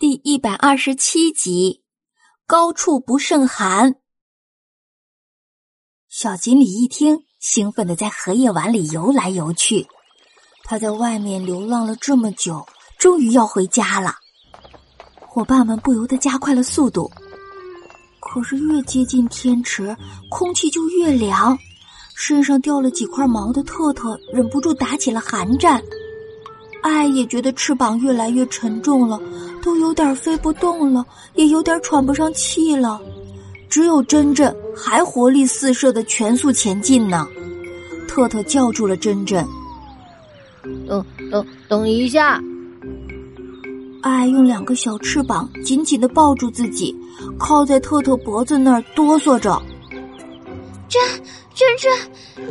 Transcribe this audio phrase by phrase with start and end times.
[0.00, 1.82] 第一百二十七集，
[2.46, 3.96] 高处不胜寒。
[6.08, 9.86] 小锦鲤一听，兴奋的在荷叶碗里游来游去。
[10.64, 12.66] 他在外面流浪了这么久，
[12.98, 14.14] 终于要回家了。
[15.18, 17.10] 伙伴们不由得加快了速度。
[18.20, 19.94] 可是越接近天池，
[20.30, 21.58] 空气就越凉，
[22.16, 25.78] 身上掉了几块毛的特特忍不住打起了寒战。
[26.82, 29.20] 爱也觉得翅膀越来越沉重了。
[29.62, 31.04] 都有点飞不动了，
[31.34, 32.98] 也有点喘不上气了，
[33.68, 37.28] 只有珍珍还活力四射的全速前进呢。
[38.08, 39.46] 特特叫住了珍珍
[40.88, 42.42] ：“等等等一下！”
[44.00, 46.96] 爱用两个小翅膀紧紧的抱住自己，
[47.38, 49.60] 靠在特特脖子那儿哆嗦着
[50.88, 51.02] ：“珍
[51.54, 51.92] 珍珍，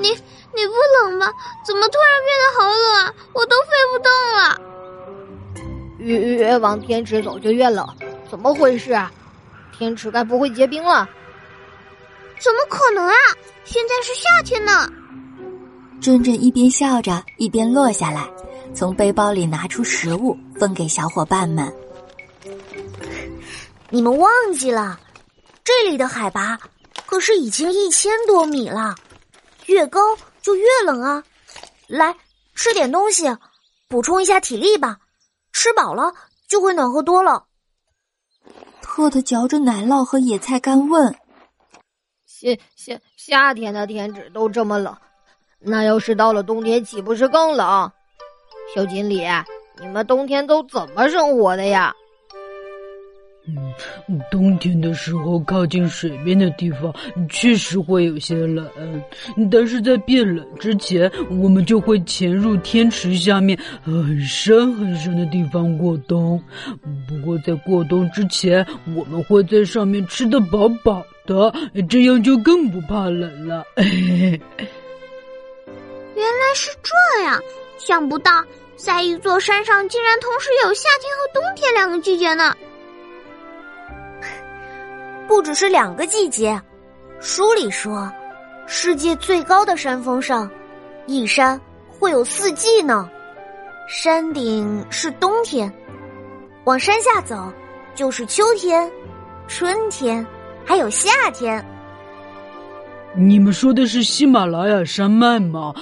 [0.00, 1.32] 你你不冷吗？
[1.64, 3.14] 怎么突然变得好冷啊？
[3.32, 4.60] 我都飞不动了。”
[5.98, 7.86] 越越往天池走就越冷，
[8.30, 9.10] 怎么回事啊？
[9.76, 11.08] 天池该不会结冰了？
[12.38, 13.14] 怎么可能啊！
[13.64, 14.90] 现在是夏天呢。
[16.00, 18.28] 珍珍一边笑着，一边落下来，
[18.74, 21.72] 从背包里拿出食物分给小伙伴们。
[23.88, 25.00] 你们忘记了，
[25.64, 26.58] 这里的海拔
[27.06, 28.94] 可是已经一千多米了，
[29.66, 30.00] 越高
[30.42, 31.22] 就越冷啊！
[31.86, 32.14] 来，
[32.54, 33.24] 吃点东西，
[33.88, 34.98] 补充一下体力吧。
[35.52, 36.12] 吃饱了
[36.46, 37.46] 就会暖和多了。
[38.82, 41.14] 特特嚼着奶酪和野菜干问
[42.26, 44.94] ：“夏夏夏天的天气都这么冷，
[45.58, 47.90] 那要是到了冬天，岂不是更冷？”
[48.74, 49.26] 小锦鲤，
[49.78, 51.94] 你们冬天都怎么生活的呀？
[53.48, 56.92] 嗯，冬天的时候靠近水面的地方
[57.28, 58.68] 确实会有些冷，
[59.50, 66.42] 但是在变冷之前，我们就会潜入天池下面很深很深的地方过冬。
[67.08, 71.52] 不过在过冬之前，我们会在上面吃得饱饱的，
[71.88, 73.64] 这样就更不怕冷了。
[73.76, 73.84] 原
[76.16, 77.40] 来是这样，
[77.78, 82.56] 想不到在一座山上竟然同时有夏天和冬天两个季节呢。
[85.26, 86.60] 不只是两个季节，
[87.20, 88.10] 书里说，
[88.66, 90.48] 世界最高的山峰上，
[91.06, 93.08] 一山会有四季呢。
[93.88, 95.72] 山顶是冬天，
[96.64, 97.52] 往山下走
[97.94, 98.90] 就是秋天、
[99.46, 100.24] 春天，
[100.64, 101.64] 还有夏天。
[103.14, 105.72] 你们说的是喜马拉雅山脉吗？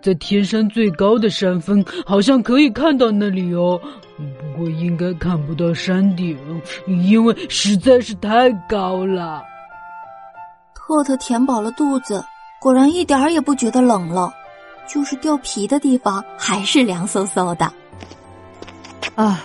[0.00, 3.80] 在天山最高的山峰，好像可以看到那里哦。
[4.18, 6.36] 不过应该看不到山顶，
[6.86, 9.42] 因为实在是太高了。
[10.74, 12.24] 特特填饱了肚子，
[12.60, 14.32] 果然一点儿也不觉得冷了，
[14.88, 17.72] 就是掉皮的地方还是凉飕飕的。
[19.14, 19.44] 啊，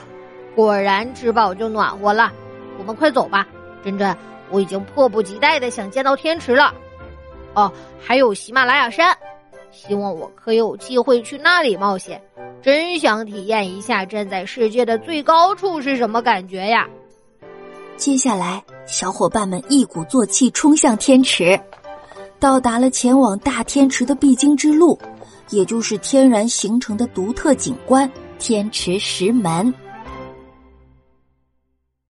[0.56, 2.32] 果然吃饱就暖和了。
[2.80, 3.48] 我们快走吧，
[3.84, 4.16] 珍珍，
[4.50, 6.74] 我已经迫不及待的想见到天池了。
[7.54, 9.16] 哦，还有喜马拉雅山，
[9.70, 12.20] 希望我可以有机会去那里冒险。
[12.64, 16.88] 真想体验一下站在世界的最高处是什么感觉呀！
[17.98, 21.60] 接下来，小伙伴们一鼓作气冲向天池，
[22.40, 24.98] 到达了前往大天池的必经之路，
[25.50, 28.10] 也就是天然形成的独特景观——
[28.40, 29.74] 天池石门。